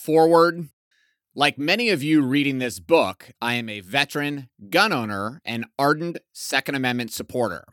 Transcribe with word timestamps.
Forward. 0.00 0.70
Like 1.34 1.58
many 1.58 1.90
of 1.90 2.02
you 2.02 2.22
reading 2.22 2.56
this 2.56 2.80
book, 2.80 3.32
I 3.42 3.54
am 3.54 3.68
a 3.68 3.80
veteran, 3.80 4.48
gun 4.70 4.94
owner, 4.94 5.42
and 5.44 5.66
ardent 5.78 6.16
Second 6.32 6.74
Amendment 6.74 7.12
supporter. 7.12 7.66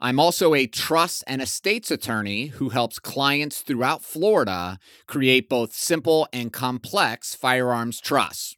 I'm 0.00 0.18
also 0.18 0.54
a 0.54 0.66
trust 0.66 1.22
and 1.28 1.40
estates 1.40 1.92
attorney 1.92 2.46
who 2.46 2.70
helps 2.70 2.98
clients 2.98 3.60
throughout 3.60 4.02
Florida 4.02 4.80
create 5.06 5.48
both 5.48 5.72
simple 5.72 6.26
and 6.32 6.52
complex 6.52 7.36
firearms 7.36 8.00
trusts. 8.00 8.56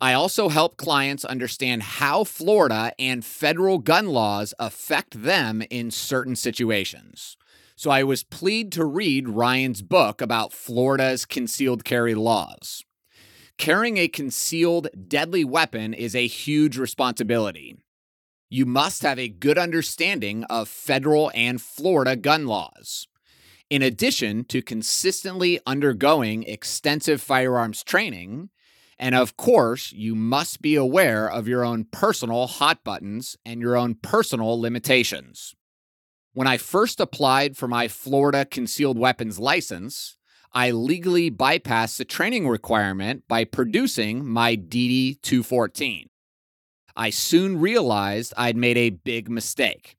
I 0.00 0.14
also 0.14 0.48
help 0.48 0.78
clients 0.78 1.26
understand 1.26 1.82
how 1.82 2.24
Florida 2.24 2.94
and 2.98 3.26
federal 3.26 3.76
gun 3.76 4.06
laws 4.06 4.54
affect 4.58 5.22
them 5.22 5.62
in 5.68 5.90
certain 5.90 6.34
situations. 6.34 7.36
So 7.78 7.92
I 7.92 8.02
was 8.02 8.24
pleased 8.24 8.72
to 8.72 8.84
read 8.84 9.28
Ryan's 9.28 9.82
book 9.82 10.20
about 10.20 10.52
Florida's 10.52 11.24
concealed 11.24 11.84
carry 11.84 12.16
laws. 12.16 12.82
Carrying 13.56 13.98
a 13.98 14.08
concealed 14.08 14.88
deadly 15.06 15.44
weapon 15.44 15.94
is 15.94 16.16
a 16.16 16.26
huge 16.26 16.76
responsibility. 16.76 17.76
You 18.50 18.66
must 18.66 19.02
have 19.02 19.20
a 19.20 19.28
good 19.28 19.58
understanding 19.58 20.42
of 20.50 20.68
federal 20.68 21.30
and 21.36 21.62
Florida 21.62 22.16
gun 22.16 22.48
laws. 22.48 23.06
In 23.70 23.80
addition 23.80 24.42
to 24.46 24.60
consistently 24.60 25.60
undergoing 25.64 26.42
extensive 26.42 27.22
firearms 27.22 27.84
training, 27.84 28.50
and 28.98 29.14
of 29.14 29.36
course, 29.36 29.92
you 29.92 30.16
must 30.16 30.60
be 30.60 30.74
aware 30.74 31.30
of 31.30 31.46
your 31.46 31.64
own 31.64 31.84
personal 31.84 32.48
hot 32.48 32.82
buttons 32.82 33.36
and 33.46 33.60
your 33.60 33.76
own 33.76 33.94
personal 33.94 34.60
limitations. 34.60 35.54
When 36.38 36.46
I 36.46 36.56
first 36.56 37.00
applied 37.00 37.56
for 37.56 37.66
my 37.66 37.88
Florida 37.88 38.44
concealed 38.44 38.96
weapons 38.96 39.40
license, 39.40 40.16
I 40.52 40.70
legally 40.70 41.32
bypassed 41.32 41.96
the 41.96 42.04
training 42.04 42.46
requirement 42.46 43.24
by 43.26 43.42
producing 43.42 44.24
my 44.24 44.54
DD 44.54 45.20
214. 45.20 46.08
I 46.96 47.10
soon 47.10 47.58
realized 47.58 48.34
I'd 48.36 48.56
made 48.56 48.76
a 48.78 48.90
big 48.90 49.28
mistake. 49.28 49.96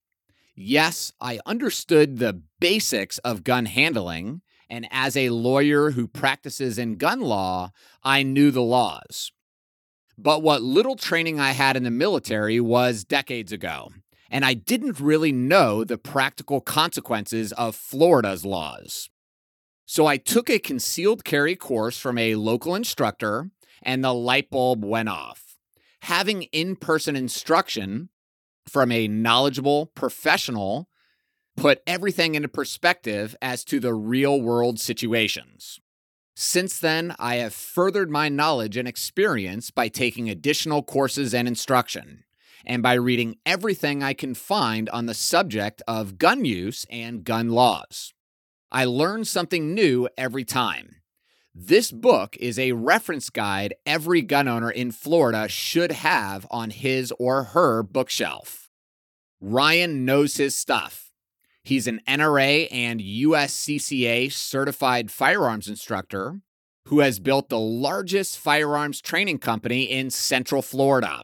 Yes, 0.56 1.12
I 1.20 1.42
understood 1.46 2.20
the 2.20 2.42
basics 2.62 3.18
of 3.18 3.44
gun 3.44 3.66
handling, 3.66 4.40
and 4.70 4.88
as 4.92 5.18
a 5.18 5.32
lawyer 5.32 5.92
who 5.92 6.08
practices 6.08 6.80
in 6.80 6.96
gun 6.96 7.20
law, 7.20 7.74
I 8.02 8.24
knew 8.24 8.50
the 8.50 8.62
laws. 8.62 9.34
But 10.18 10.42
what 10.42 10.62
little 10.62 10.96
training 10.96 11.38
I 11.38 11.52
had 11.52 11.76
in 11.76 11.84
the 11.84 11.92
military 11.92 12.62
was 12.62 13.04
decades 13.04 13.52
ago, 13.52 13.90
and 14.30 14.46
I 14.46 14.54
didn't 14.54 15.00
really 15.00 15.32
know 15.32 15.84
the 15.84 15.98
practical 15.98 16.62
consequences 16.62 17.52
of 17.54 17.76
Florida's 17.76 18.46
laws. 18.46 19.10
So 19.86 20.06
I 20.06 20.18
took 20.18 20.50
a 20.50 20.60
concealed 20.60 21.24
carry 21.24 21.56
course 21.56 21.98
from 21.98 22.18
a 22.18 22.36
local 22.36 22.76
instructor, 22.76 23.50
and 23.82 24.04
the 24.04 24.14
light 24.14 24.50
bulb 24.52 24.86
went 24.86 25.10
off. 25.10 25.58
Having 26.04 26.44
in 26.44 26.76
person 26.76 27.16
instruction 27.16 28.10
from 28.68 28.92
a 28.92 29.08
knowledgeable 29.08 29.88
professional 29.88 30.88
put 31.58 31.82
everything 31.86 32.36
into 32.36 32.48
perspective 32.48 33.36
as 33.42 33.64
to 33.66 33.80
the 33.80 33.94
real 33.94 34.40
world 34.40 34.80
situations. 34.80 35.80
Since 36.36 36.80
then, 36.80 37.16
I 37.20 37.36
have 37.36 37.54
furthered 37.54 38.10
my 38.10 38.30
knowledge 38.30 38.78
and 38.78 38.88
experience 38.88 39.72
by 39.72 39.90
taking 39.90 40.30
additional 40.30 40.84
courses 40.84 41.34
and 41.34 41.48
instruction, 41.48 42.24
and 42.66 42.84
by 42.84 42.94
reading 42.94 43.38
everything 43.46 44.04
I 44.04 44.14
can 44.14 44.34
find 44.34 44.90
on 44.90 45.06
the 45.06 45.14
subject 45.14 45.82
of 45.88 46.18
gun 46.18 46.46
use 46.46 46.86
and 46.90 47.24
gun 47.24 47.50
laws. 47.50 48.14
I 48.72 48.86
learn 48.86 49.26
something 49.26 49.74
new 49.74 50.08
every 50.18 50.46
time. 50.46 50.98
This 51.56 51.92
book 51.92 52.38
is 52.40 52.60
a 52.60 52.74
reference 52.74 53.30
guide 53.30 53.74
every 53.86 54.22
gun 54.22 54.48
owner 54.48 54.70
in 54.70 54.92
Florida 54.92 55.50
should 55.50 55.92
have 55.92 56.46
on 56.52 56.70
his 56.70 57.12
or 57.20 57.46
her 57.46 57.84
bookshelf. 57.84 58.70
Ryan 59.42 60.06
knows 60.06 60.38
his 60.38 60.56
stuff. 60.56 61.12
He's 61.64 61.88
an 61.88 62.02
NRA 62.08 62.68
and 62.72 63.02
USCCA 63.02 64.32
certified 64.32 65.12
firearms 65.12 65.68
instructor 65.68 66.42
who 66.86 67.02
has 67.02 67.20
built 67.20 67.50
the 67.50 67.60
largest 67.60 68.38
firearms 68.38 69.02
training 69.02 69.40
company 69.40 69.84
in 69.84 70.10
Central 70.10 70.62
Florida. 70.62 71.22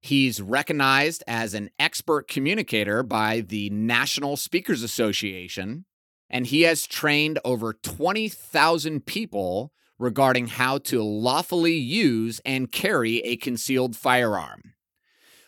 He's 0.00 0.40
recognized 0.40 1.24
as 1.26 1.54
an 1.54 1.70
expert 1.78 2.28
communicator 2.28 3.02
by 3.02 3.40
the 3.40 3.70
National 3.70 4.36
Speakers 4.36 4.82
Association 4.82 5.84
and 6.30 6.46
he 6.46 6.62
has 6.62 6.86
trained 6.86 7.38
over 7.44 7.72
20,000 7.72 9.06
people 9.06 9.72
regarding 9.98 10.46
how 10.46 10.78
to 10.78 11.02
lawfully 11.02 11.76
use 11.76 12.40
and 12.44 12.70
carry 12.70 13.18
a 13.20 13.36
concealed 13.36 13.96
firearm. 13.96 14.74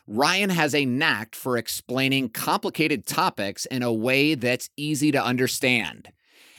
Ryan 0.06 0.50
has 0.50 0.74
a 0.74 0.84
knack 0.84 1.34
for 1.34 1.56
explaining 1.56 2.30
complicated 2.30 3.06
topics 3.06 3.64
in 3.66 3.82
a 3.82 3.92
way 3.92 4.34
that's 4.34 4.70
easy 4.76 5.12
to 5.12 5.22
understand, 5.22 6.08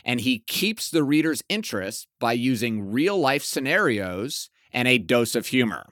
and 0.05 0.21
he 0.21 0.39
keeps 0.39 0.89
the 0.89 1.03
reader's 1.03 1.43
interest 1.49 2.07
by 2.19 2.31
using 2.31 2.91
real 2.91 3.17
life 3.17 3.43
scenarios 3.43 4.49
and 4.71 4.87
a 4.87 4.97
dose 4.97 5.35
of 5.35 5.47
humor. 5.47 5.87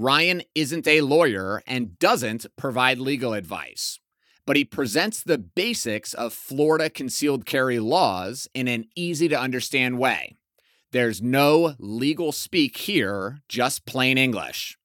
Ryan 0.00 0.42
isn't 0.54 0.86
a 0.86 1.00
lawyer 1.00 1.62
and 1.66 1.98
doesn't 1.98 2.46
provide 2.56 2.98
legal 2.98 3.32
advice 3.32 3.98
but 4.48 4.56
he 4.56 4.64
presents 4.64 5.22
the 5.22 5.36
basics 5.36 6.14
of 6.14 6.32
Florida 6.32 6.88
concealed 6.88 7.44
carry 7.44 7.78
laws 7.78 8.48
in 8.54 8.66
an 8.66 8.86
easy 8.96 9.28
to 9.28 9.38
understand 9.38 9.98
way. 9.98 10.36
There's 10.90 11.20
no 11.20 11.74
legal 11.78 12.32
speak 12.32 12.78
here, 12.78 13.40
just 13.50 13.84
plain 13.84 14.16
English. 14.16 14.78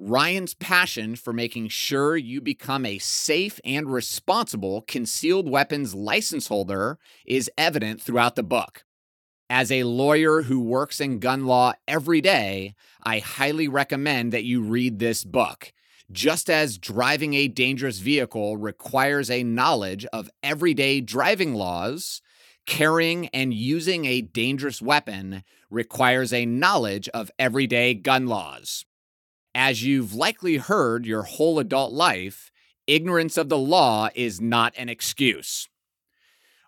Ryan's 0.00 0.54
passion 0.54 1.14
for 1.14 1.32
making 1.32 1.68
sure 1.68 2.16
you 2.16 2.40
become 2.40 2.84
a 2.84 2.98
safe 2.98 3.60
and 3.64 3.92
responsible 3.92 4.82
concealed 4.88 5.48
weapons 5.48 5.94
license 5.94 6.48
holder 6.48 6.98
is 7.24 7.48
evident 7.56 8.02
throughout 8.02 8.34
the 8.34 8.42
book. 8.42 8.85
As 9.48 9.70
a 9.70 9.84
lawyer 9.84 10.42
who 10.42 10.58
works 10.58 11.00
in 11.00 11.20
gun 11.20 11.46
law 11.46 11.74
every 11.86 12.20
day, 12.20 12.74
I 13.04 13.20
highly 13.20 13.68
recommend 13.68 14.32
that 14.32 14.44
you 14.44 14.60
read 14.60 14.98
this 14.98 15.22
book. 15.22 15.72
Just 16.10 16.50
as 16.50 16.78
driving 16.78 17.34
a 17.34 17.46
dangerous 17.46 18.00
vehicle 18.00 18.56
requires 18.56 19.30
a 19.30 19.44
knowledge 19.44 20.04
of 20.06 20.30
everyday 20.42 21.00
driving 21.00 21.54
laws, 21.54 22.20
carrying 22.66 23.28
and 23.28 23.54
using 23.54 24.04
a 24.04 24.20
dangerous 24.20 24.82
weapon 24.82 25.44
requires 25.70 26.32
a 26.32 26.44
knowledge 26.44 27.08
of 27.10 27.30
everyday 27.38 27.94
gun 27.94 28.26
laws. 28.26 28.84
As 29.54 29.84
you've 29.84 30.12
likely 30.12 30.56
heard 30.56 31.06
your 31.06 31.22
whole 31.22 31.60
adult 31.60 31.92
life, 31.92 32.50
ignorance 32.88 33.36
of 33.36 33.48
the 33.48 33.58
law 33.58 34.08
is 34.16 34.40
not 34.40 34.74
an 34.76 34.88
excuse. 34.88 35.68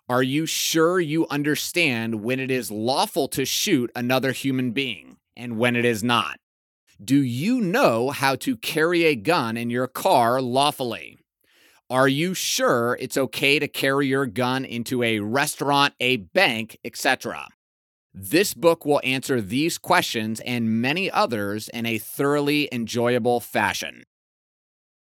Are 0.09 0.23
you 0.23 0.47
sure 0.47 0.99
you 0.99 1.27
understand 1.29 2.23
when 2.23 2.39
it 2.39 2.49
is 2.49 2.71
lawful 2.71 3.27
to 3.27 3.45
shoot 3.45 3.91
another 3.95 4.31
human 4.31 4.71
being 4.71 5.17
and 5.37 5.59
when 5.59 5.75
it 5.75 5.85
is 5.85 6.03
not? 6.03 6.39
Do 7.01 7.21
you 7.21 7.61
know 7.61 8.09
how 8.09 8.33
to 8.37 8.57
carry 8.57 9.03
a 9.03 9.15
gun 9.15 9.55
in 9.55 9.69
your 9.69 9.85
car 9.85 10.41
lawfully? 10.41 11.19
Are 11.91 12.07
you 12.07 12.33
sure 12.33 12.97
it's 12.99 13.17
okay 13.17 13.59
to 13.59 13.67
carry 13.67 14.07
your 14.07 14.25
gun 14.25 14.65
into 14.65 15.03
a 15.03 15.19
restaurant, 15.19 15.93
a 15.99 16.17
bank, 16.17 16.79
etc.? 16.83 17.47
This 18.11 18.55
book 18.55 18.85
will 18.85 19.01
answer 19.03 19.39
these 19.39 19.77
questions 19.77 20.39
and 20.39 20.81
many 20.81 21.11
others 21.11 21.69
in 21.69 21.85
a 21.85 21.99
thoroughly 21.99 22.67
enjoyable 22.71 23.39
fashion. 23.39 24.05